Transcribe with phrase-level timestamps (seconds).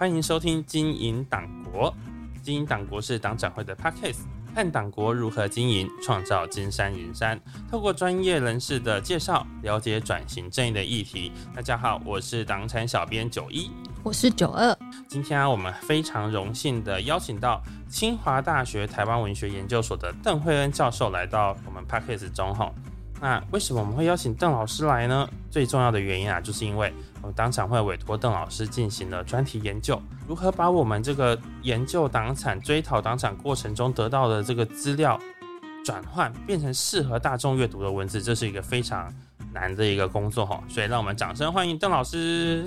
[0.00, 1.92] 欢迎收听《经营党国》。
[2.42, 4.20] 经营党国是党展会的 podcast，
[4.54, 7.38] 看党国如何经营，创造金山银山。
[7.70, 11.30] 透过专业人士的介绍，了解转型正义的议题。
[11.54, 13.70] 大家好，我是党产小编九一，
[14.02, 14.74] 我是九二。
[15.06, 22.72] 今天啊，我们非常荣幸的邀请到清华大学台湾文学研究所的邓惠恩教授来到我们 podcast 中哈。
[23.20, 25.28] 那为什么我们会邀请邓老师来呢？
[25.50, 35.20] 最重要的原因啊，就是因为我们当场会委托邓老师进行了专题研究，如何把我们这个研究党产、追讨党产过程中得到的这个资料
[35.84, 39.12] 转换，变成适合大众阅读的文字，这是一个非常
[39.52, 40.62] 难的一个工作哈。
[40.66, 42.64] 所以让我们掌声欢迎邓老师。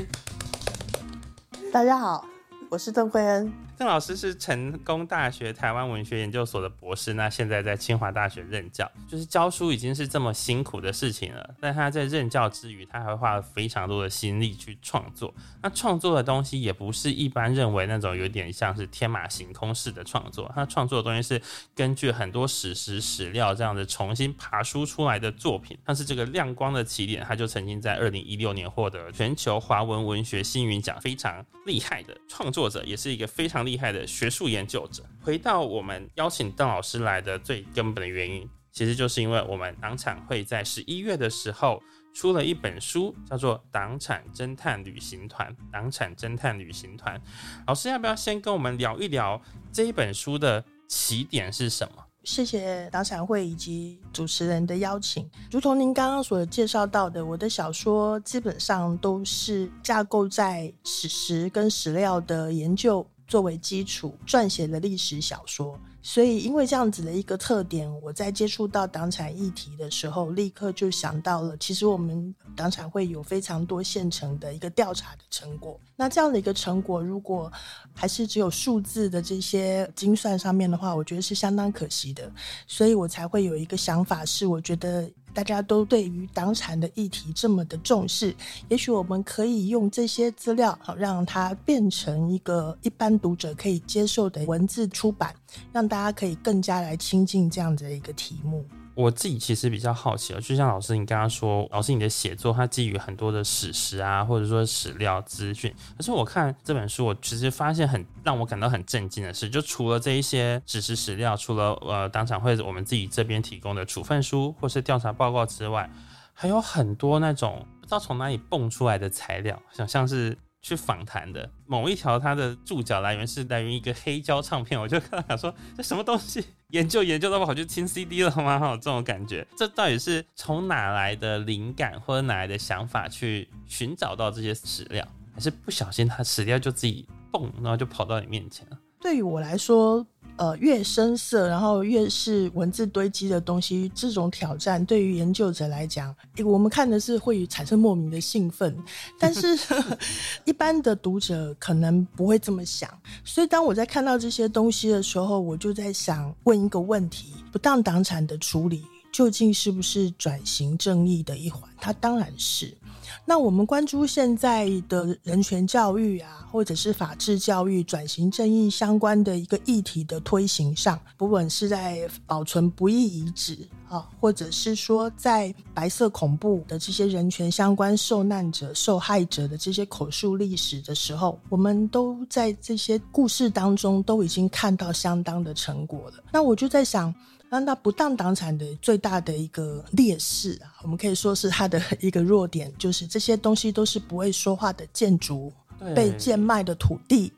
[1.71, 2.23] 大家好，
[2.69, 3.62] 我是邓惠恩。
[3.77, 8.89] 邓老师是成功大学台湾文学研究所的博士，那现在在清华大学任教。
[9.09, 15.33] 就是教书已经是这么辛苦的事情了，但他在任教之余，他还花了非常多的心力去创作。
[15.61, 21.41] 那创作的东西也不是一般认为那种有点像是天马行空式的创作，他创作的东西是
[21.75, 25.77] 根据很多史实史料这样子重新爬书出来的作品。
[25.83, 33.73] 但是这个亮光的起点，他就曾经在二零一六年获得全球华文文学星云奖，非常厉害的创作者，也是一个非常厉。
[33.77, 41.81] 害的学术研究者，回到我们邀请邓老师来的最根本的原因，其实就是因为我们党产会在十一月的时候
[42.13, 45.51] 出了一本书，叫做《党产侦探旅行团》。
[45.71, 47.21] 党产侦探旅行团，
[47.67, 52.05] 老师要不要先跟我们聊一聊这一本书的起点是什么？
[52.23, 55.29] 谢谢党产会以及主持人的邀请。
[55.51, 63.05] 如同您刚刚所介绍到的，我的小说基本上都是架构在史实跟史料的研究。
[63.33, 75.79] 作为基础撰写的历史小说，所以因为这样子的一个特点，我在接触到党产议题的时候，立刻就想到了，其实我们党产会有非常多现成的一个调查的成果。
[75.95, 77.51] 那这样的一个成果，如果
[77.91, 82.31] 还是只有数字的这些精算上面的话，我觉得是相当可惜的。
[82.67, 85.09] 所以我才会有一个想法，是我觉得。
[85.33, 88.35] 大家都对于党产的议题这么的重视，
[88.69, 95.33] 也许我们可以用这些资料，好让它变成一个一般读者可以接受的文字出版，
[95.71, 98.63] 让大家可以更加来亲近这样的一个题目。
[98.95, 105.73] 我自己其实比较好奇哦，就像老师你刚刚说，老师你的写作它基于很多的史实啊，或者说史料资讯。
[105.97, 115.89] 可是我看这本书，我其实发现很让我感到很震惊的是，就除了这一些史实史料，除了呃当场会我们自己这边提供的处分书或是调查报告之外，
[116.33, 120.37] 还有很多那种不知道从哪里蹦出来的材料，想像是。
[120.65, 128.59] 去访谈的某一条，它的注脚来源是来源于一个黑胶唱片，我就看到想说这什么东西，研究研究那么好去听 CD 了吗？
[128.75, 135.03] 这种感觉，这到底是从哪来的灵感或者哪来的想法去寻找到这些史料，
[135.33, 138.77] 还是不小心它史料就自己蹦，然后就跑到你面前了？
[139.01, 140.05] 对于我来说。
[140.37, 146.13] 呃，越深色，然后越是文字堆积的东西，这种挑战对于研究者来讲，
[146.43, 148.75] 我们看的是会产生莫名的兴奋，
[149.19, 149.57] 但是
[150.45, 152.89] 一般的读者可能不会这么想。
[153.23, 161.61] 所以，当我在看到这些东西的时候，我就在想问一个问题：不当党产的处理，究竟是不是转型正义的一环？
[161.79, 162.75] 它当然是。
[163.25, 186.23] 那我们关注现在的人权教育啊，或者是法治教育、转型正义相关的一个议题的推行上，不管是在保存不易遗址啊，或者是说在白色恐怖的这些人权相关受难者、受害者的这些口述历史的时候，我们都在这些故事当中都已经看到相当的成果了。
[186.31, 187.13] 那我就在想。
[187.53, 195.53] 那那不当党产的最大的一个劣势啊，我们可以说是它的一个弱点，就是这些东西都是不会说话的建筑。
[195.95, 197.33] 被贱卖的土地，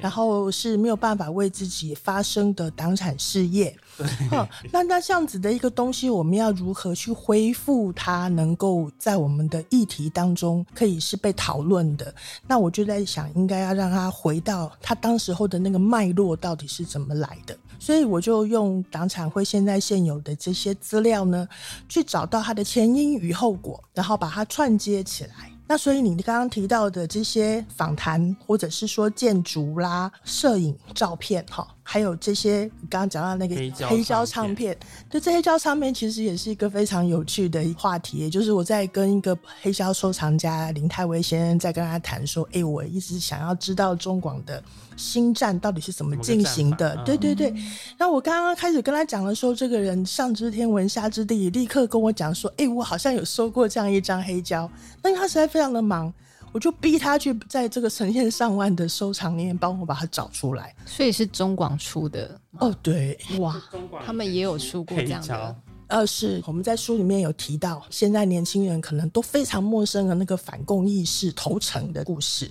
[0.00, 3.76] 然后是没有办法为自己发声的党产事业。
[4.72, 12.12] 那那这样子的一个东西，我们要如何去恢复它，能够在我们的议题当中可以是被讨论的？
[12.46, 17.56] 那我就在想，应该要让它回到它当时候的那个脉络到底是怎么来的。
[17.78, 21.46] 所以我就用党产会现在现有的这些资料呢，
[21.88, 25.51] 去找到它的前因与后果，然后把它串接起来。
[25.66, 31.66] 那所以你刚刚提到的这些访谈，或者是说建筑啦、摄影、照片，哈。
[31.92, 33.54] 还有这些，刚刚讲到那个
[33.86, 34.74] 黑胶唱片，
[35.10, 38.16] 就，这黑胶唱片其实也是一个非常有趣的话题。
[38.16, 44.64] 也就是我在跟一个黑胶收藏家林泰威先生在跟他谈说，哎，我一直想要知道中广的
[44.96, 46.96] 新站到底是怎么进行的。
[47.04, 47.54] 对对对。
[47.98, 54.66] 那我刚刚开始跟他讲的时候，这个人上知天文下知地理，立刻跟我讲说，哎，我好像有收过这样一张黑胶。
[55.02, 56.10] 但他实在非常的忙。
[56.52, 60.74] 我就逼他去在这个成千上万的收藏里面帮我把它找出来。
[60.86, 63.60] 所以是中广出的哦，对，哇，
[64.04, 65.56] 他们也有出过这样的。
[65.88, 72.50] 二，是我们在书里面有提到，现在年轻人可能都非常陌生的那个反共意识投诚的故事，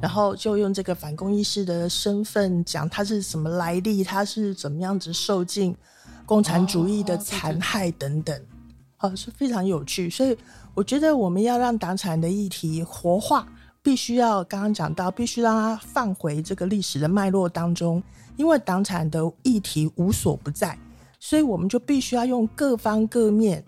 [0.00, 5.76] 然后就用这个反共意识的身份讲他是什么来历，他是怎么样子受尽
[6.24, 8.40] 共产主义的残害等等，
[9.00, 10.08] 哦，是非常有趣。
[10.08, 10.34] 所以
[10.78, 13.44] 我觉得我们要让党产的议题活化，
[13.82, 18.00] 必须要刚刚讲到，必须让它放回这个历史的脉络当中，
[18.36, 20.78] 因为党产的议题无所不在。
[21.18, 23.64] 所以我们就必须要用各方各面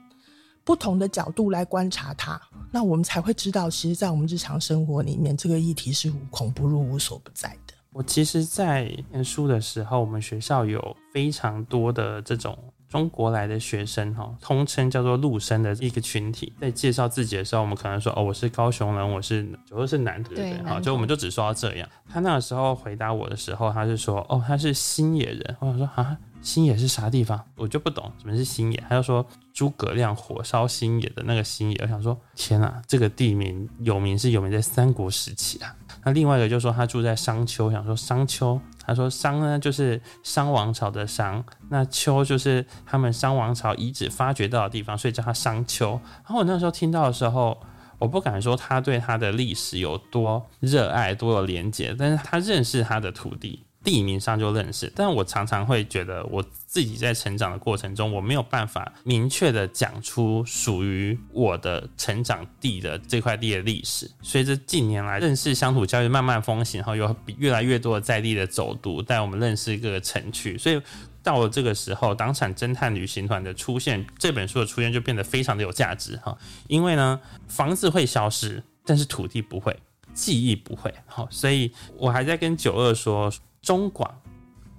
[0.62, 2.40] 不同的角度来观察它，
[2.70, 7.74] 那我们才会知道，其实，在我们日常生活里面，这个议题是无孔不入、无所不在的。
[7.92, 12.56] 我其实，在念书的时候，我们学校有非常多的这种
[12.90, 16.52] 中国来的学生，哈，通称叫做陆生的一个群体。
[16.60, 21.88] 在介绍自己的时候，我们可能说，哦，我是高雄人，我是主要是男的，对好，就我们就只说到这样。
[22.08, 25.56] 他那个时候回答我的时候，他是说，哦，他是新野人。
[25.60, 26.18] 我想说，啊。
[26.42, 27.38] 新野是啥地方？
[27.54, 28.84] 我就不懂什么是新野。
[28.88, 29.22] 他就说
[29.52, 31.78] 诸葛亮火烧新野的那个新野。
[31.82, 35.76] 我想说，天啊，这个地名有名是有名在三国时期啊。
[36.02, 38.58] 那另外一个就说他住在商丘，想说商丘。
[38.90, 45.90] 他说商呢就是商王朝的商，那丘就是他们商王朝遗址发掘到的地方，所以叫他商丘。
[46.24, 47.56] 然后我那时候听到的时候，
[48.00, 53.64] 我不敢说他对他的历史有多热爱、多有连结，但是他认识他的土地。
[53.82, 64.10] 地名上就认识，但我常常会觉得我自己在成长的过程中，我没有办法明确的讲出属于我的成长地的这块地的历史。
[64.20, 70.78] 随着近年来认识乡土教育慢慢风行，然后有越来越多的在地的走读带我们认识各个城区，所以
[71.22, 76.36] 到了这个时候，党产侦探旅行团的出现，这本书的出现就变得非常的有价值哈。
[76.68, 77.18] 因为呢，
[77.48, 79.74] 房子会消失，但是土地不会，
[80.12, 80.92] 记忆不会。
[81.06, 83.32] 好，所以我还在跟九二说。
[83.62, 84.10] 中广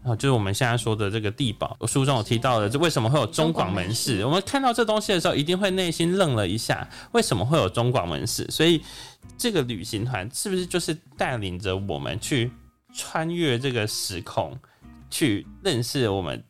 [0.04, 4.26] 啊，就是我们现在说的这个地堡，书中有提到的，就为什么会有中广门市？
[4.26, 8.46] 我们看到这东西的时候，一定会内心愣了一下，为什么会有中广门市？
[8.50, 8.82] 所以
[9.38, 12.52] 这个旅行团是不是就是带领着我们去
[12.94, 14.58] 穿越这个时空，
[15.10, 16.44] 去认识我们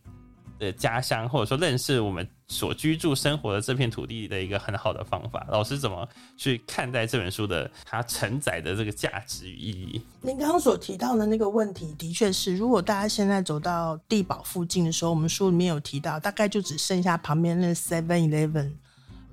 [0.58, 2.28] 的家乡，或者说认识我们？
[2.52, 10.02] 所居住生活的这片土地的一个很好的方法，老师怎么去看待这本书的它承载的这个价值与意义？
[10.20, 18.74] 您刚刚所提到的那个问题，的确是，如果大家现在走到地堡附近的时候，我们书里面有提到，大概就只剩下旁边那 Seven Eleven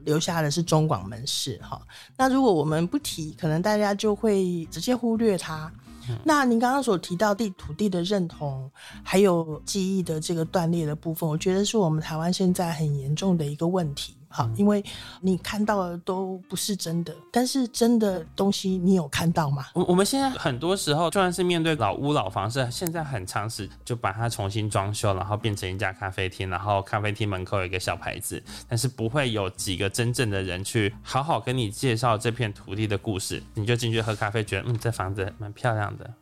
[0.04, 1.82] 留下的是中广门市哈。
[2.16, 5.70] 那如果我们不提，可能大家就会直接忽略它。
[6.24, 8.70] 那您刚刚所提到地土地的认同，
[9.02, 14.17] 还有记忆的这个断裂的部分，我觉得是我们台湾现在很严重的一个问题。
[14.28, 14.84] 好，因为
[15.20, 19.66] 你看到的都不是真的，但是真的东西你有看到吗？
[19.74, 36.14] 我我们现在很多时候，就算是面对老屋老房子，现在很常识就把它重新装修，然后变成一家咖啡厅，然后咖啡厅门口有一个小牌子，但是不会有几个真正的人去好好跟你介绍这片土地的故事，你就进去喝咖啡，觉得嗯，这房子蛮漂亮的。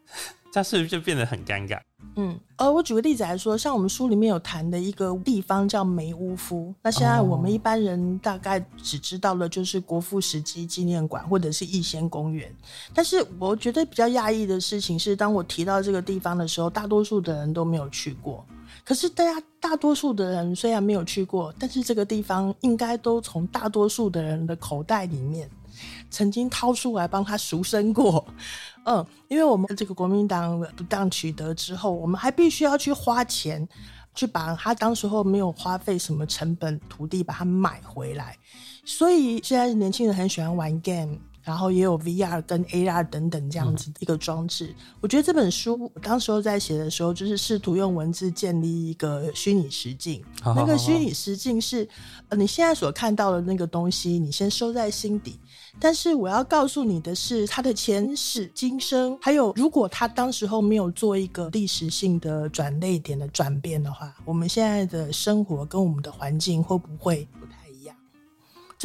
[0.57, 1.79] 它是不是就变得很尴尬？
[2.15, 12.51] 嗯，呃，我举个例子来说，像我们书里面有谈的一个地方叫梅乌夫，那现在我们一般人大概只知道的就是国父史迹纪念馆或者是逸仙公园。
[12.95, 18.43] 但是我觉得比较讶异的事情是，当我提到这个地方的时候，大多数的人都没有去过。
[18.83, 25.51] 可是大家大多数的人虽然没有去过，但是这个地方应该都从大多数的人的口袋里面
[26.11, 28.25] 曾经掏出来帮他赎身过。
[28.85, 33.67] 嗯，因为我们这个国民党不当取得之后，我们还必须要去花钱，
[34.15, 38.37] 去把他当时候没有花费什么成本土地把它买回来，
[38.85, 41.19] 所以现在年轻人很喜欢玩 game。
[41.47, 44.75] 然后也有 VR 跟 AR 等等这样子一个装置。
[45.01, 50.21] 我觉得这本书当时候在写的时候，就是试图用文字建立一个虚拟实境。
[50.45, 51.89] 那个虚拟实境是，
[52.31, 55.39] 呃，你现在所看到的那个东西，你先收在心底。
[55.79, 67.29] 但是我要告诉你的是，他的前世今生，还有如果他当时候没有做一个历史性的转类点的转变的话，我们现在的生活跟我们的环境会不会？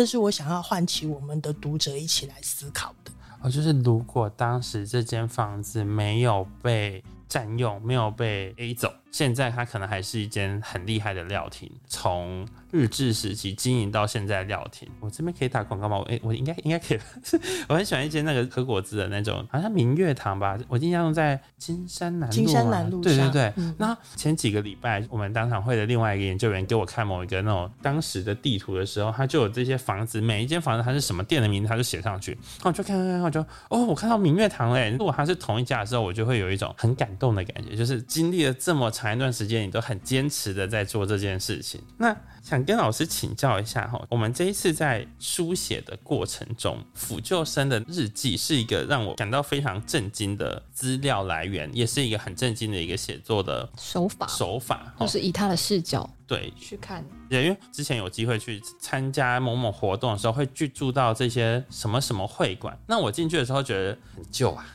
[0.02, 3.12] 这是我想要唤起我们的读者一起来思考的。
[3.40, 14.88] 哦，就是如果当时这间房子没有被占用，没有被 A 走，现在它可能还是一间很厉害的料亭，从日治时期经营到现在料亭。
[15.02, 15.98] 我这边可以打广告吗？
[15.98, 17.00] 我我应该应该可以。
[17.68, 20.58] 我很喜欢一间那个喝果子的那种，好像明月堂吧。
[20.68, 22.34] 我印象中在金山南路。
[22.34, 23.02] 金山南路。
[23.02, 23.54] 对对对。
[23.78, 32.32] 那前几个礼拜，我们当场会的另外一个研究员给我看某一个那种当时的地图的时候，他就有这些房子，每一间房子它是什么店的名字，他就写上去。
[32.32, 34.90] 然后我就看看看，我就哦，我看到明月堂嘞。
[34.92, 41.82] 如果它是同一家的时候，我就会有一种很感动的感觉，就是经历了这么长一段时间，你都很坚持的在做这件事情。
[41.98, 57.06] 那想跟老师请教一下哈，我们这一次在书写的过程中，辅救生的日记是一个让我感到非常震惊的资料来源，也是一个很震惊的一个写作的手法手法，就是以他的视角对去看。
[57.30, 64.66] 对，因为之前有机会去参加某某活动的时候，会去住到这些什么什么会馆，那我进去的时候觉得很旧啊，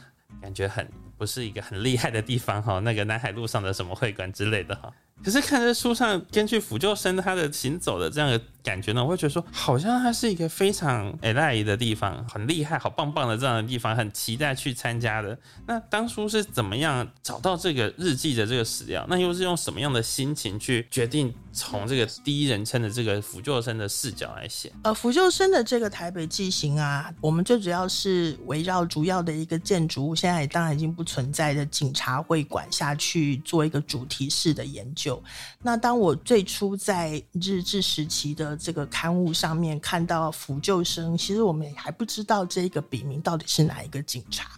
[0.40, 4.92] 感觉很不是一个很厉害的地方哈， 那个南海路上的什么会馆之类的哈。
[5.24, 15.38] 可是看这书上根据辅救生他的行走的这样的感觉呢，我会觉得说，好像它是一个非常 a l i 的地方，很厉害、好棒棒的这样的地方，很期待去参加的。
[15.66, 19.06] 那当初是怎么样找到这个日记的这个史料？
[19.08, 24.70] 那又是用什么样的心情去决定从这个第一人称的这个辅救生的视角来写？
[24.82, 35.20] 呃，辅救生的这个台北记行啊，我们最主要是围绕主要的一个建筑物，现在当然已经不存在的警察会馆下去做一个主题式的研究。
[35.62, 44.50] 那当我最初在日治时期的这个刊物上面看到辅救生，其实我们还不知道这个笔名到底是哪一个警察。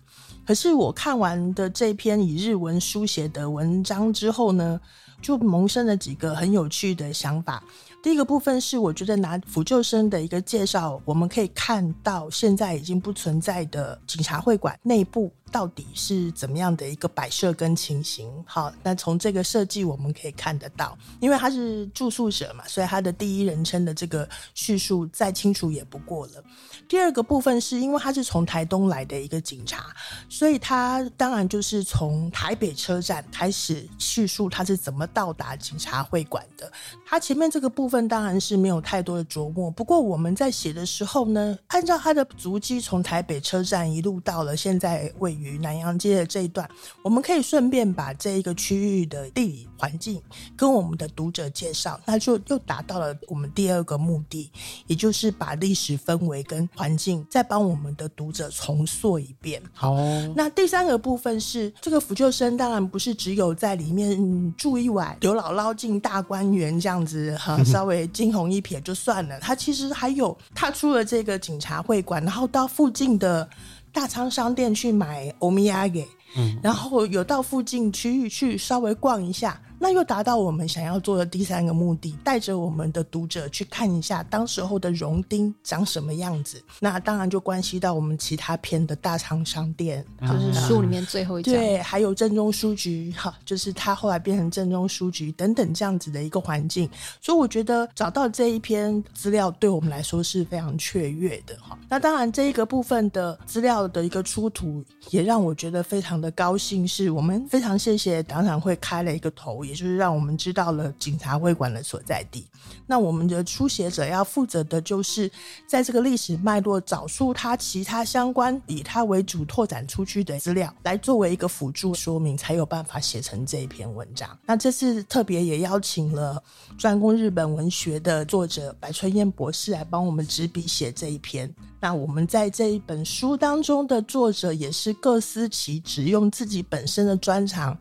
[0.44, 4.80] 可是我看完的这篇以日文书写的文章之后呢，
[5.20, 7.62] 就萌生了几个很有趣的想法。
[8.02, 15.32] 第一个部分是，我觉得拿辅救生的一个介绍，我们可以看到现在已经不存在的警察会馆内部。
[15.50, 18.30] 到底是怎么样的一个摆设跟情形？
[18.46, 26.44] 好，那从这个设计我们可以看得到，因为他是住宿者嘛，所以他的第一人称的这个叙述再清楚也不过了。
[26.88, 29.86] 第二个部分是因为他是从台东来的一个警察，
[30.28, 36.70] 所以他当然就是从台北车站开始叙述他是怎么到达警察会馆的。
[37.04, 46.68] 他前面这个部分当然是没有太多的琢磨，不过我们在写的时候呢，按照他的足迹从台北车站一路到了现在位于南洋街的这一段，
[47.02, 50.20] 我们可以顺便把这一个区域的地理环境
[50.56, 54.50] 跟我们的读者介绍，那就又达到了我们第二个目的，
[54.86, 59.62] 也就是把历史氛围跟环境再帮我们的读者重塑一遍。
[59.72, 59.94] 好，
[60.34, 73.48] 那第三个部分是这个辅救生，当然不是只有在里面住一晚，刘姥姥进大观园这样子哈， 稍微惊鸿一瞥就算了，他其实还有踏出了这个警察会馆，然后到附近的。
[73.92, 79.60] 大仓商店去买欧米亚给，嗯，然后有到附近区域去稍微逛一下。
[79.78, 86.60] 那又达到我们想要做的第三个目的，带着我们的读者去看一下当时候的荣丁长什么样子。
[86.80, 91.54] 那当然就关系到我们其他篇的大仓商店，就是书里面最后一章。
[91.54, 96.90] 对，还有正中书局，哈，就是他后来变成正中书局等等这样子的一个环境。
[97.20, 101.78] 所以我觉得找到这一篇资料对我们来说是非常雀跃的，哈。
[101.88, 109.64] 那当然这一个部分的资料的一个出土，也让我觉得非常的高兴，是我们非常谢谢党产会开了一个头。
[109.68, 112.46] 也就是让我们知道了警察会馆的所在地。
[112.86, 115.30] 那我们的书写者要负责的就是
[115.66, 124.28] 在这个历史脉络找出它其他相关以它为主拓展出去的资料，来作为一个辅助说明，才有办法写成这一篇文章。
[124.46, 126.42] 那这次特别也邀请了
[126.78, 131.52] 专攻日本文学的作者白春燕博士来帮我们执笔写这一篇。
[131.80, 137.76] 那我们在这一本书当中的作者也是各司其职，用自己本身的专长。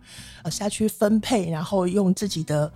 [0.50, 2.72] 下去分配，然后用自己的。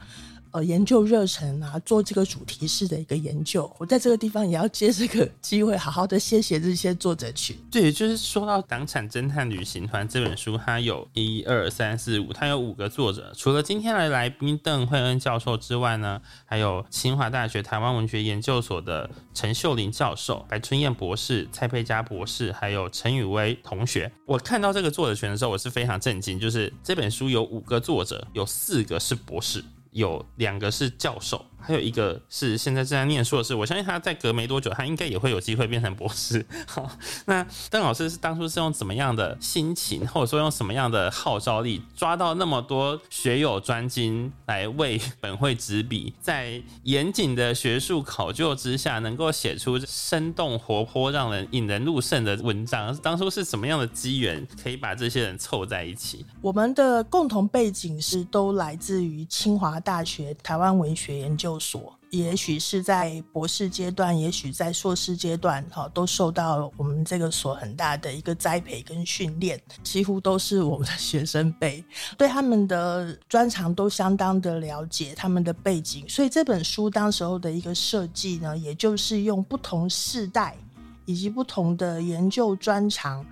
[0.52, 7.56] 呃，研究热忱啊，做这个主题式的一个研究，我在这个地方也要借这个机会，好好的谢谢这些作者群。
[7.72, 13.32] 对，就是说到《党产侦探旅行团》这本书，它有一二三四五，它有五个作者。
[13.36, 24.12] 除了今天的来宾邓惠恩教授之外呢，还有清华大学台湾文学研究所的陈秀玲教授、白春燕博士、蔡佩佳博士，还有陈宇威同学。
[24.26, 29.64] 我看到这个作者群的时候，我是非常震惊，就是这本书有五个作者，有四个是博士。
[29.92, 36.46] 有两个是教授，还有一个是现在正在念硕士，我相信他在隔没多久，他应该也会有机会变成博士。
[36.68, 36.90] 好，
[37.26, 52.96] 那邓老师是当初是用怎么样的心情，或者说用什么样的号召力，抓到那么多学友专精来为本会执笔，在严谨的学术考究之下，能够写出生动活泼、让人引人入胜的文章？
[52.98, 56.26] 当初是什么样的机缘，可以把这些人凑在一起？
[56.42, 71.84] 我们的共同背景是都来自于清华大学台湾文学研究所，也许是在博士阶段，也许在硕士阶段，哈，都受到我们这个所很大的一个栽培跟训练，几乎都是我们的学生辈，
[72.18, 80.58] 对他们的专长都相当的了解，他们的背景，所以这本书当时候的一个设计呢，也就是用不同世代
[81.06, 83.26] 以及不同的研究专长。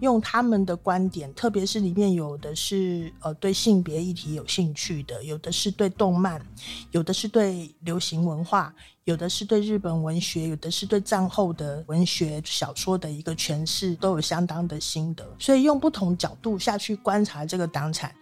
[0.00, 6.44] 用他们的观点，特别是里面有的是呃对性别议题有兴趣的，有的是对动漫，
[6.90, 8.74] 有的是对流行文化，
[9.04, 15.24] 有的是对日本文学，有的是对战后的文学小说的一个诠释，都有相当的心得。
[15.38, 18.14] 所以用不同角度下去观察这个党产。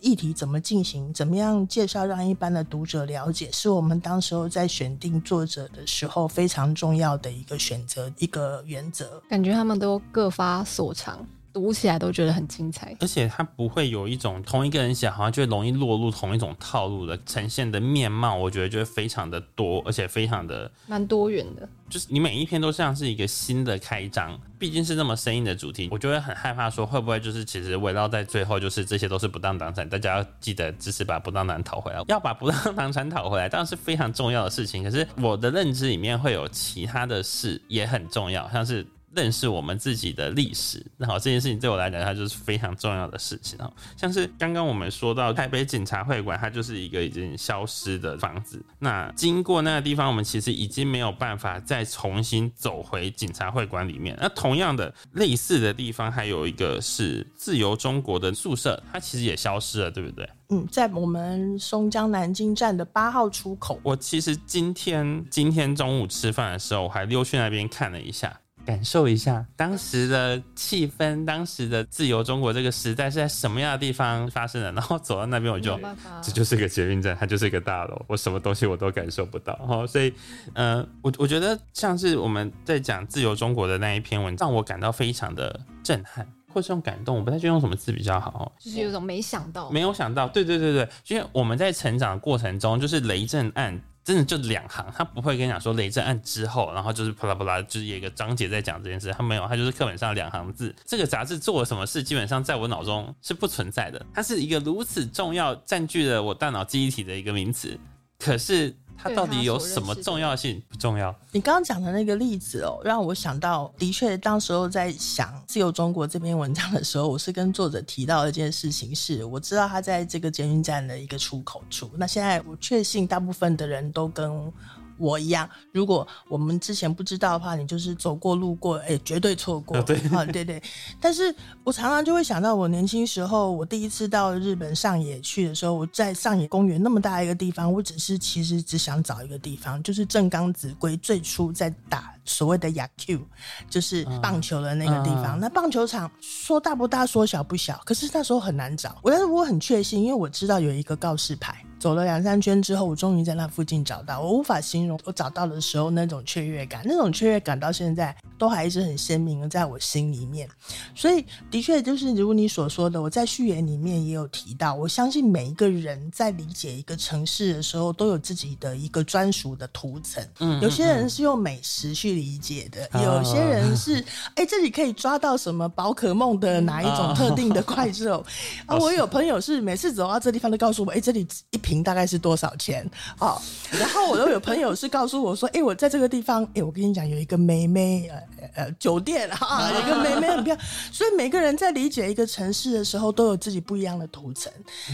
[0.00, 1.12] 议题怎么进行？
[1.12, 3.50] 怎么样介绍让一般的读者了解？
[3.52, 9.22] 是我们当时候在选定作者的时候非常重要的一个选择一个原则。
[9.28, 11.26] 感觉他们都各发所长。
[11.56, 18.36] 读起来都觉得很精彩，而且它不会有一种同一个人写，好像就容易落入同一种套路的呈现的面貌。
[18.36, 21.66] 我觉得就会非常的多，而且非常的蛮多元的。
[21.88, 34.84] 就是你每一篇都像是一个新的开张，毕竟是那么生硬的主题，我就会很害怕说会不会就是其实围绕在最后，就是这些都是不当党产，大家要记得支持把不当党讨回来，要把不当党产讨回来，当然是非常重要的事情。
[34.84, 38.86] 可是我的认知里面会有其他的事也很重要，像是。
[39.16, 43.72] 认识我们自己的历史，那好，这件事情对我来讲，它就是非常重要的事情哦。
[43.96, 48.62] 像是刚刚我们说到台北警察会馆，它就是一个已经消失的房子。
[48.78, 54.14] 那经过那个地方，我们其实已经没有办法再重新走回警察会馆里面。
[54.20, 60.28] 那同样的类似的地方，还有一个是自由中国的宿舍，它其实也消失了，对不对？
[60.50, 63.80] 嗯，在我们松江南京站的八号出口。
[63.82, 68.38] 我其实今天今天中午吃饭的时候，我还溜去那边看了一下。
[68.66, 74.72] 感受一下当时的气氛，当时的自由中国这个时代是在什么样的地方发生的？
[74.72, 75.78] 然后走到那边，我就
[76.20, 79.54] 这就是一个捷运站，它就是一个大楼，我什么东西我都感受不到。
[79.54, 80.12] 哈， 所以，
[80.54, 88.52] 呃，我我觉得像是我们在讲自由中国的那一篇文，让我感到非常的震撼，或是用感动，我不太确定用什么字比较好。
[88.58, 93.80] 就是有种没想到，没有想到，对对对对，因为我们在成长的过程中，就是雷震案。
[94.06, 100.72] 真的就两行，他不会跟你讲说雷震案之后，然后就是啪啦啪啦，就是有一个章节在讲这件事，他没有，他就是课本上两行字。
[100.84, 104.06] 这个杂志做了什么事，基本上在我脑中是不存在的。
[104.14, 107.76] 它是一个如此重要、占据了我大脑记忆体的一个名词，
[108.18, 108.72] 可是。
[108.96, 110.62] 它到底有什么重要性？
[110.68, 111.14] 不重要。
[111.32, 121.90] 你刚刚讲的那个例子哦，让我想到，的确，当时候在想《自由中国》这篇文章的时候，我是跟作者提到一件事情，是我知道他在这个捷运站的一个出口处。
[121.94, 124.52] 那现在我确信，大部分的人都跟。
[124.98, 129.80] 我一样，如果我们之前不知道的话，你就是走过路过，哎，绝对错过。
[129.82, 130.62] 对，啊，对 对。
[131.00, 143.20] 但是我常常就会想到，我年轻时候，我第一次到日本上野去的时候，我在上野公园那么大一个地方，我只是其实只想找一个地方，就是正冈子规最初在打所谓的亚 Q，
[143.68, 145.38] 就是棒球的那个地方。
[145.38, 148.96] 那棒球场说大不大，说小不小，可是那时候很难找。
[149.02, 151.65] 我但是我很确信，因为我知道有一个告示牌。
[151.78, 154.20] 走了两三圈之后，我终于在那附近找到。
[154.20, 160.48] 我无法形容我找到的时候那种雀跃感，那种雀跃感到现在都还一直很鲜明的在我心里面。
[160.94, 164.74] 所以，的确就是如你所说的，我在序言里面也有提到。
[164.74, 170.26] 我相信每一个人在理解一个城市的时候，都有自己的一个专属的图层。
[170.40, 174.02] 嗯，有些人是用美食去理解的，有些人是
[174.36, 178.24] 哎这里可以抓到什么宝可梦的哪一种特定的怪兽
[178.64, 178.76] 啊。
[178.78, 181.58] 我有朋友是每次走到这地方都告诉我，哎这里一。
[181.66, 182.88] 瓶大概是多少钱？
[183.18, 183.36] 哦，
[183.72, 188.08] 然后我又有朋友是告诉我说：“哎，我在这个地方，哎，我跟你讲，有一个美美
[188.40, 190.58] 呃呃酒店啊，一 个美美很漂亮。
[190.92, 194.52] 所以每个人在理解一个城市的时候，都有自己不一样的图层。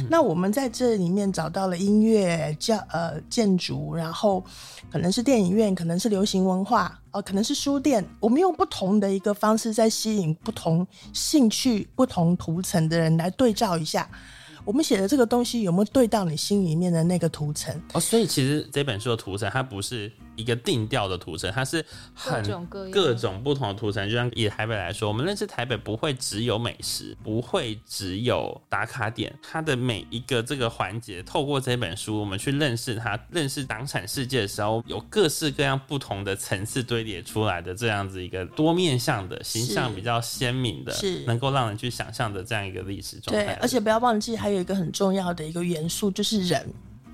[0.08, 4.44] 那我们在这里面找到了音乐、教呃建筑，然后
[4.90, 8.04] 可能是电影院，可能是流行文化，哦，可能是书店。
[8.20, 14.08] 我们用不同的一个方式，在吸引不同兴趣、不同图层的人来对照一下。”
[14.64, 17.74] 我们写的这个东西有没有对到你心里面的那个图层？
[17.94, 22.42] 哦，所以其实这本书的图层它不是一个定调的图层，它是很
[22.90, 24.08] 各种不同的图层。
[24.08, 43.54] 就像以台北来说，我们认识台北不会只有美食，不会只有打卡点，它的每一个这个环节，透过这本书，我们去认识它，认识党产世界的时候，有各式各样不同的层次堆叠出来的这样子一个多面向的形象比较鲜明的，是能够让人去想象的这样一个历史状态。
[43.54, 46.72] 对，而且不要忘记还有一个很重要的一个元素，就是人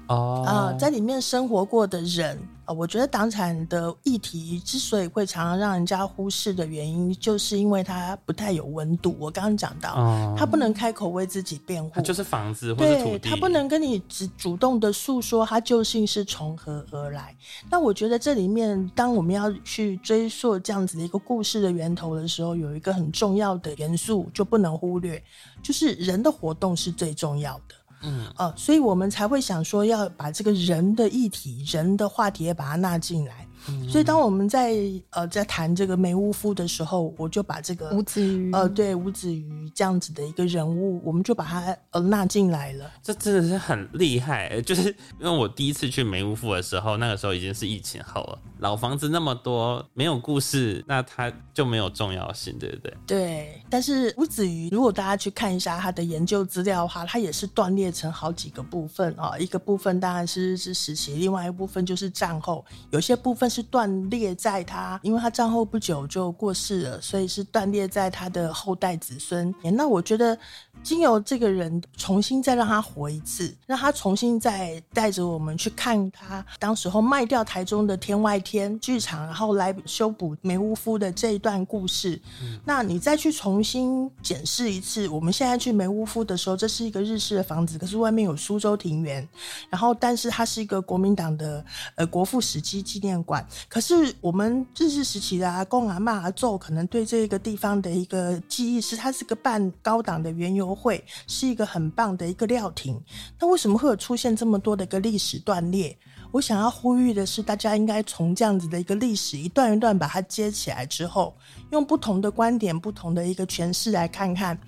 [0.08, 9.16] 哦啊、在里面生活过的人啊、我觉得党产的议题之所以会常常让人家忽视的原因，就是因为它不太有温度。
[9.18, 17.34] 我刚刚讲到，哦他不能开口为自己辩护，就是房子或者土对地，他不能跟你只主动的诉说他究竟是从何而来。
[17.70, 25.22] 那我觉得这里面，当我们要去追溯这样子的一个故事的源头的时候，有一个很重要的元素就不能忽略，
[25.62, 27.74] 就是人的活动是最重要的。
[28.02, 33.47] 嗯，呃，所以我们才会想说要把这个人的议题、人的话题也把它纳进来。
[33.88, 34.74] 所以当我们在
[35.10, 42.90] 呃在谈这个梅屋夫的时候，我就把这个吴子瑜，呃对吴子瑜这样子的一个人物，我们就把他呃纳进来了。
[43.02, 52.94] 这真的是很厉害，就是因为我第一次去梅屋夫的时候，那个时候已经是疫情后了，老房子那么多，没有故事，那它就没有重要性，对不对？
[53.06, 69.54] 对，但是吴子瑜，如果大家去看一下他的研究资料的话，他也是断裂成好几个部分啊、一个部分当然是日治时期，另外一部分就是战后，有些部分是断裂在他，因为他战后不久就过世了，所以是断裂在他的后代子孙。
[69.62, 70.38] 那我觉得。
[70.80, 82.22] 经由这个人重新再让他活一次，让他重新再带着我们去看他当时候卖掉台中的天外天剧场，然后来修补梅屋夫的这一段故事。
[82.64, 89.28] 那你再去重新检视一次，我们现在去梅屋夫的时候，这是一个日式的房子，可是外面有苏州庭园，
[89.68, 91.64] 然后但是它是一个国民党的
[91.96, 93.44] 呃国父时期纪念馆。
[93.68, 103.00] 可是我们日治时期的阿公阿嬷阿祖可能对这个地方的一个记忆是，它是个办高档的园游会，是一个很棒的一个料亭。
[103.38, 105.96] 那为什么会有出现这么多的一个历史断裂？
[106.30, 111.34] 我想要呼吁的是，大家应该从这样子的一个历史一段一段把它接起来之后，
[111.70, 114.58] 用不同的观点、不同的一个诠释来看看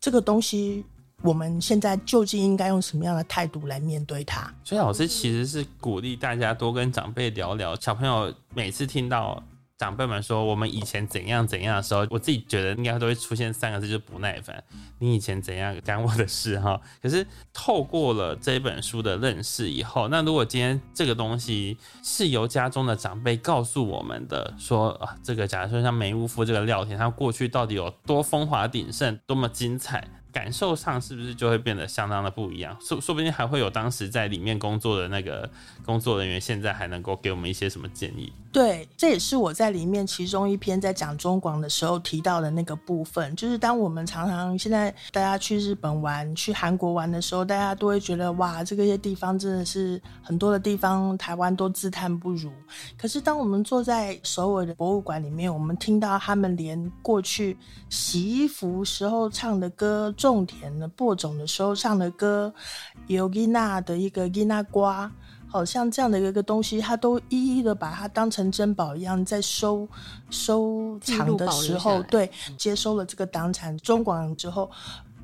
[0.00, 0.84] 这个东西，
[1.22, 4.52] 我们现在究竟应该用什么样的态度来面对它？
[4.64, 7.76] 所以老师其实是鼓励大家多跟长辈聊聊。
[7.76, 9.40] 小朋友每次听到
[9.78, 14.62] 长辈们说我们以前怎样怎样的时候，我自己觉得应该都会出现三个字，就是不耐烦。
[14.98, 16.80] 你以前怎样干我的事哈？
[17.00, 30.08] 可是透过了这本书的认识以后，那如果今天这个东西是由家中的长辈告诉我们的，说啊，这个假如说像梅屋夫这个廖田，他过去到底有多风华鼎盛，多么精彩。
[30.32, 32.76] 感受上是不是就会变得相当的不一样？
[32.80, 35.50] 说说不定还会有当时在里面工作的那个
[35.84, 38.32] 工作人员，现在还能够给我们一些什么建议？
[38.52, 52.52] 对，这也是我在里面其中一篇在讲中广的时候提到的那个部分，就是当我们常常现在大家去日本玩、去韩国玩的时候，大家都会觉得哇，这个些地方真的是很多的地方台湾都自叹不如。
[52.98, 57.56] 可是当我们坐在首尔的博物馆里面，我们听到他们连过去
[57.88, 62.52] 洗衣服时候唱的歌、种田的播种的时候唱的歌，
[63.06, 65.10] 有吉娜的一个吉娜瓜。
[65.52, 69.86] 好像这样的一个东西，他都一一的把它当成珍宝一样，在收
[70.30, 74.70] 收藏的时候，对，接收了这个党产中广之后，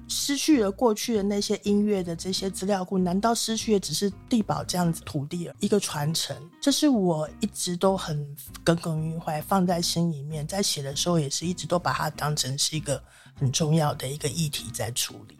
[0.07, 6.37] 失去了过去的那些音乐的这些资料库，难道失去的只是地堡这样子土地一个传承？
[6.61, 13.03] 这是我一直都很耿耿于怀，放在心里面，在写的时候也是一直都把它当成是一个
[13.35, 15.38] 很重要的一个议题在处理。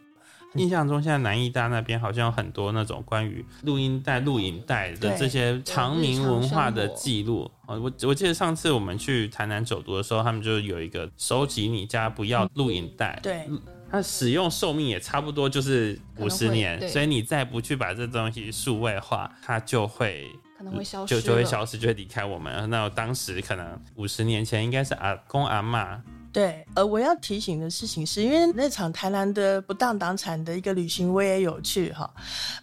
[0.55, 7.49] 印象中，现在南艺大那边好像有很多那种关于录音带、录影带的这些长明文化的记录。
[7.67, 13.47] 哦，我我记得上次我们去台南走读的时候，他们就有一个收集你家不要录影带，对，
[13.91, 22.67] 它使用寿命也差不多就是五十年，所以你再不去把这东西数位化，它就会可能会消失就就会消失，就会离开我们。
[22.71, 25.99] 那我当时可能五十年前应该是阿公阿嬷
[26.31, 32.09] 对，呃，我要提醒的事情是，因为那场台南的不当党产的一个旅行，我也有去哈。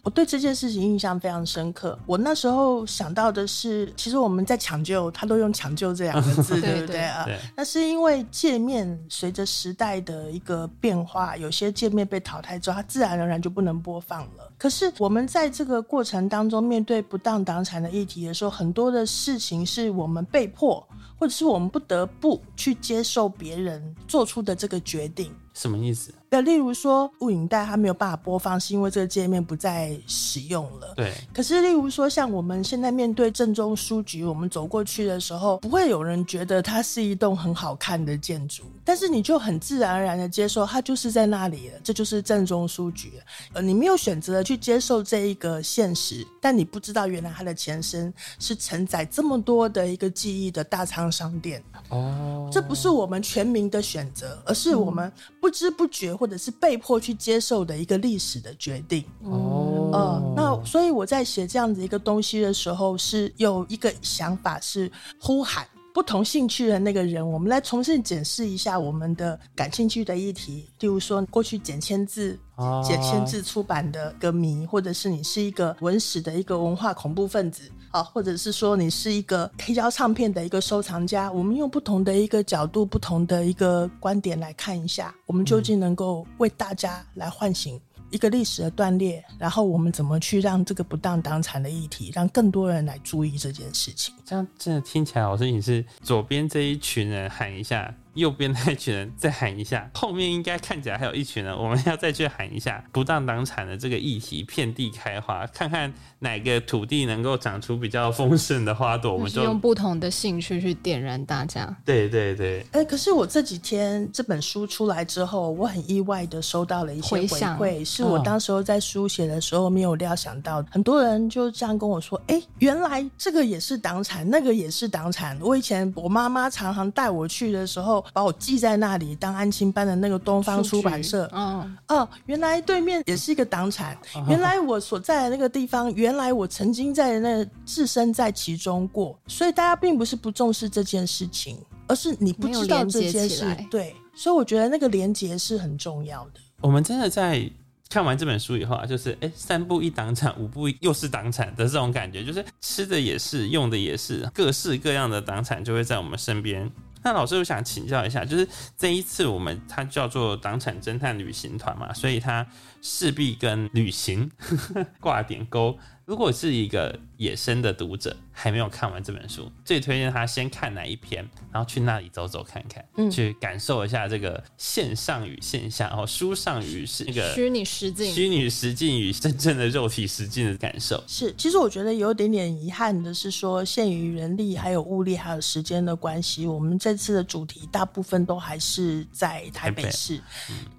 [0.03, 1.99] 我对这件事情印象非常深刻。
[2.07, 7.27] 我那时候想到的是，其实我们在抢救，他都用“抢救”这两个字， 对不对对啊？
[7.57, 14.53] 那是因为界面随着时代的一个变化，有些界面被淘汰之后，它自然而然就不能播放了。
[14.59, 20.87] 可是我们在这个过程当中，面对不当党产的议题的时候，很多的事情是我们被迫，
[21.19, 25.31] 或者是我们不得不去接受别人做出的这个决定。
[25.57, 26.13] 什么意思？
[26.29, 30.93] 那例如说录影带它没有办法播放，是因为这个界面不再使用了。
[30.95, 43.13] 对，可是例如说像我们现在面对正中书局，我们走过去的时候，不会有人觉得它是一栋很好看的建筑，但是你就很自然而然的接受它就是在那里了，这就是正中书局。
[43.55, 51.63] 呃，你没有选择去接受这一个现实，但你不知道原来它的前身是承载这么多的一个记忆的大仓商店。
[51.89, 59.05] 哦，这不是我们全民的选择，而是我们不知不觉或者是被迫去接受的一个历史的决定。
[59.23, 72.39] 哦，呃，那所以我在写这样子一个东西的时候，是有一个想法是呼喊不同兴趣的那个人，我们来重新检视一下我们的感兴趣的议题，例如说过去简签字。
[72.57, 87.81] 哦简签字出版的歌迷，或者是你是一个文史的一个文化恐怖分子，啊，或者是说你是一个黑胶唱片的一个收藏家，我们用不同的一个角度、不同的一个观点来看一下，我们究竟能够为大家来唤醒
[88.11, 94.15] 一个历史的断裂，然后我们怎么去让这个不当党产的议题，让更多人来注意这件事情。
[94.27, 111.77] 这样真的听起来，老师你是左边这一群人喊一下，右边那一群人再喊一下，后面应该看起来还有一群人，我们要再去喊一下不当党产的这个议题遍地开花，看看哪个土地能够长出比较丰盛的花朵，我们就用不同的兴趣去点燃大家。
[111.85, 120.69] 对对对，哎、可是我这几天这本书出来之后，我很意外的收到了一些回馈，是我嗯当时候在书写的时候没有料想到的。
[120.73, 131.29] 很多人就这样跟我说：“哎、原来这个也是党产，那个也是党产。”我以前我妈妈常常带我去的时候，把我记在那里当安亲班的那个东方出版社。
[131.33, 133.97] 嗯，哦，原来对面也是一个党产。
[134.29, 139.19] 原来我所在的那个地方，原来我曾经在那置身在其中过。
[139.27, 143.57] 所以大家并不是不重视这件事情，而是你不知道这件事。
[143.71, 146.41] 对，所以我觉得那个连接是很重要的。
[146.61, 147.49] 我们真的在
[147.89, 156.71] 看完这本书以后啊，就是哎、诶三步一党产，五步又是党产的这种感觉，就是吃的也是，用的也是，各式各样的党产就会在我们身边。
[157.07, 162.45] 那老师，我想请教一下，就是这一次我们它叫做党产侦探旅行团嘛，所以它
[162.83, 164.29] 势必跟旅行
[164.99, 165.79] 挂点钩。
[166.05, 181.03] 如果是一个野生的读者，还没有看完这本书，最推荐他先看哪一篇，然后去那里走走看看，嗯去感受一下这个线上与线下，然后书上与是那个虚拟实境，虚拟实境与真正的肉体实境的感受。
[181.07, 190.21] 是，其实我觉得有点点遗憾的是说，限于人力、还有物力、还有时间的关系，我们这次的主题大部分都还是在台北市。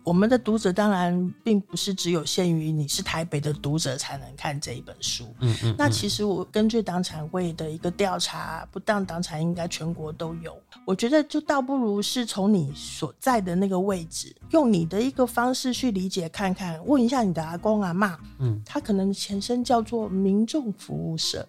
[0.04, 5.34] 我们的读者当然并不是只有限于你是台北的读者才能看这一本书。
[5.40, 10.58] 嗯嗯，那其实我根据党产会的一个调查，不当党产应该全国都有。
[10.86, 21.48] 我觉得就倒不如是从你所在的那个位置，用你的一个方式去理解看看，问一下你的阿公阿妈，嗯，他可能前身叫做民众服务社。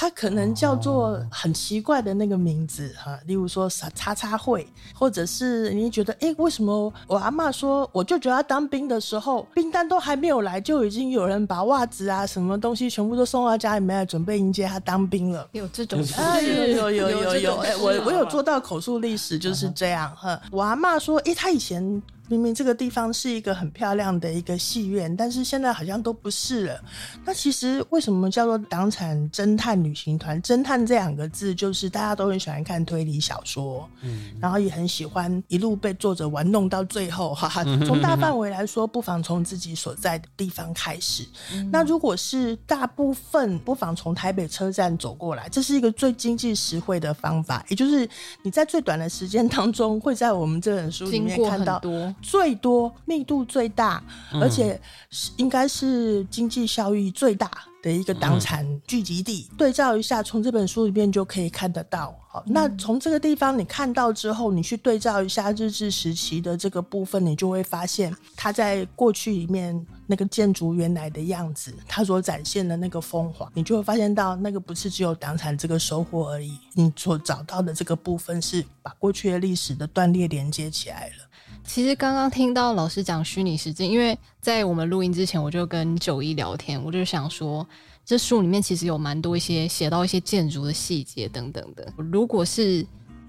[0.00, 15.48] 它可能叫做很奇怪的那个名字哈、例如说啥叉叉会，或者是你觉得哎、诶为什么我阿嬷说我舅舅要当兵的时候，兵单都还没有来，就已经有人把袜子啊什么东西全部都送到家里面来，准备迎接他当兵了。
[15.50, 18.38] 有这种事啊，有有有有有，哎、我我有做。
[18.38, 20.40] 做到口述历史就是这样哈。
[20.52, 26.80] 我阿嬷说，哎、她以前明明这个地方是一个很漂亮的一个戏院，但是现在好像都不是了。
[27.24, 30.40] 那其实为什么叫做党产侦探旅行团？
[30.42, 37.64] 侦探这两个字，就是大家都很喜欢看推理小说，嗯然后也很喜欢一路被作者玩弄到最后，哈哈。
[37.86, 41.26] 从大范围来说，不妨从自己所在的地方开始。
[41.70, 48.08] 那如果是大部分，不妨从台北车站走过来，这是一个最经济实惠的方法，也就是
[48.42, 54.02] 你在最短的时间当中，会在我们这本书里面看到多，最多、密度最大，
[54.40, 57.50] 而且是应该是经济效益最大
[57.82, 59.50] 的一个党产聚集地。
[59.56, 62.14] 对照一下，从这本书里面就可以看得到。
[62.30, 81.27] 好，那从这个地方你看到之后，你去对照一下日治时期的这个部分，你就会发现它在过去里面那个建筑原来的样子，它所展现的那个风华，你就会发现到那个不是只有党产这个收获而已，你所找到的这个部分是把过去的历史的断裂连接起来了。
[81.68, 87.64] 其实刚刚听到老师讲虚拟实境，因为在我们录音之前，我就跟九一聊天，我就想说，
[88.06, 91.86] 这书里面其实有蛮多一些写到一些建筑的细节等等的。
[91.98, 92.84] 如果是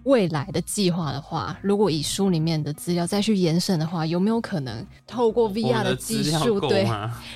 [0.06, 6.90] 未来的计划的话，如果以书里面的资料再去延伸的话，有没有可能透过 VR 的技术，对，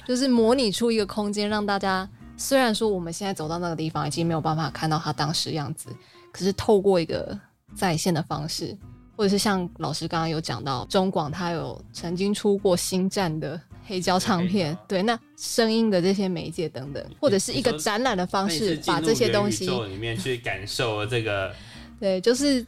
[0.07, 5.89] 就是模拟出一个空间，让大家虽然说我们现在走到那个地方已经没有办法看到它当时样子，
[6.31, 7.37] 可是透过一个
[7.75, 8.77] 在线的方式，
[9.23, 13.57] 或或者是像老师刚刚有讲到，中广它有曾经出过星战的
[13.87, 21.55] 黑胶唱片，对，那声音的这些媒介等等，或者是一个展览的方式，把这些东西里面去感受这个，
[22.01, 22.65] 对，就是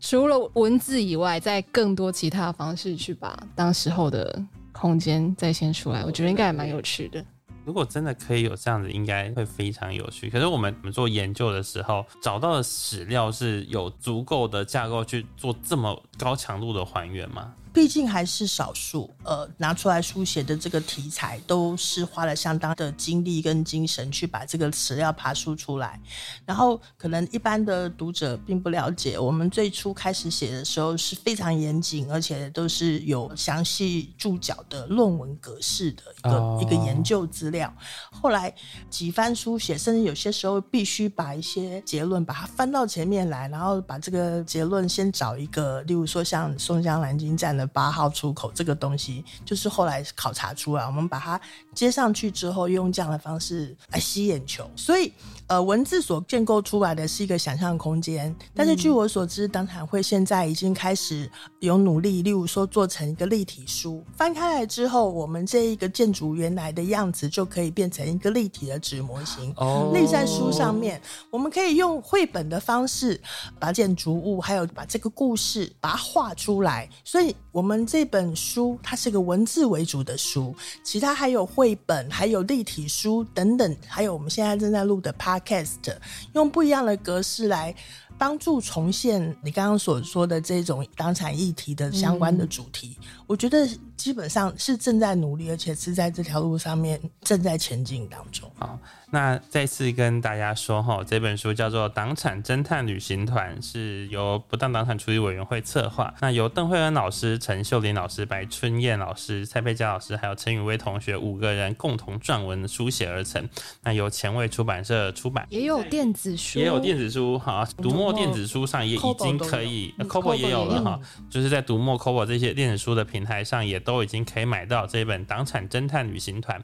[0.00, 7.22] 除了文字以外，在更多其他方式去把当时候的空间再现出来，我觉得应该也蛮有趣的。
[7.64, 10.28] 如果真的可以有这样子，应该会非常有趣。
[10.28, 17.54] 可是我们我们做研究的时候，找到的史料是有足够的架构去做这么高强度的还原吗？
[17.72, 25.98] 毕竟还是少数，呃，拿出来书写的这个题材，都是花了相当的精力跟精神去把这个史料爬梳出来。
[26.44, 37.72] 然后，可能一般的读者并不了解，我们最初开始写的时候是非常严谨，而且都是有详细注脚的论文格式的一个一个研究资料。
[38.10, 38.54] 后来
[38.90, 47.61] 几番书写，甚至有些时候必须把一些结论把它翻到前面来，然后把这个结论先找一个，例如说像松江南京站的。
[47.66, 51.40] 八号出口这个东西，就是后来考察出来，我们把它
[51.74, 54.70] 接上去之后，用这样的方式来吸眼球。
[54.76, 55.12] 所以，
[55.52, 58.34] 呃，文字所建构出来的是一个想象空间。
[58.54, 70.98] 但是，据我所知，党产会现在已经开始有努力，例如说做成一个立体书，翻开来之后，我们这一个建筑原来的样子就可以变成一个立体的纸模型，哦立在书上面。
[71.28, 73.20] 我们可以用绘本的方式
[73.60, 76.88] 把建筑物，还有把这个故事把它画出来。
[77.04, 77.36] 所以。
[77.52, 85.12] 我们这本书它是个文字为主的书，其他还有绘本，还有立体书等等，还有我们现在正在录的
[85.44, 85.96] Podcast，
[86.34, 87.74] 用不一样的格式来
[88.18, 92.96] 帮助重现你刚刚所说的这种当产议题的相关的主题。
[93.26, 98.50] 我觉得基本上是正在努力，而且是在这条路上面正在前进当中。
[98.58, 98.78] 好。
[99.14, 113.46] 那再次跟大家说哈，这本书叫做《党产侦探旅行团》，是由不当党产处理委员会策划，那由邓慧恩老师、陈秀玲老师、白春燕老师、蔡佩佳老师，还有陈宇威同学五个人共同撰文书写而成。
[113.82, 117.68] 那由前卫出版社出版，也有电子书，也有电子书哈。
[117.82, 126.58] 读墨电子书上也已经可以 c o b o 也有了哈，就是在读墨 c o b o 这些电子书的平台上，也都已经可以买到这本《党产侦探旅行团》。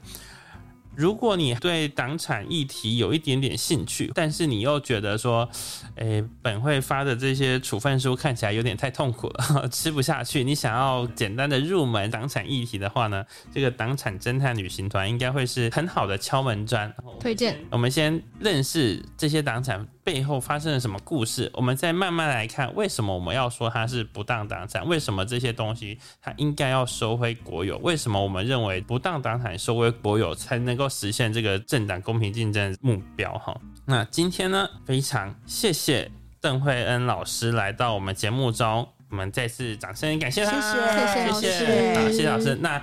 [0.96, 5.48] 如果你对党产议题有一点点兴趣，但是你又觉得说，
[5.96, 10.42] 诶，本会发的这些处分书看起来有点太痛苦了， 吃不下去。
[10.42, 16.92] 你想要简单的入门党产议题的话呢，这个党产侦探旅行团应该会是很好的敲门砖。
[17.20, 17.58] 推荐。
[17.70, 19.86] 我们先认识这些党产。
[20.08, 21.50] 背后发生了什么故事？
[21.52, 24.88] 我们再慢慢来看，为什么我们要说它是不当党产？
[24.88, 27.76] 为什么这些东西它应该要收回国有？
[27.80, 33.36] 为什么我们认为不当党产收回国有才能够实现这个政党公平竞争目标？
[33.36, 42.54] 哈，那今天呢，非常谢谢邓慧恩老师来到我们节目中，我们再次掌声感谢他，谢谢，谢谢，好，谢谢老师。
[42.62, 42.82] 那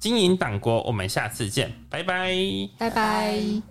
[0.00, 2.34] 经营党国，我们下次见，拜拜，
[2.76, 3.69] 拜拜。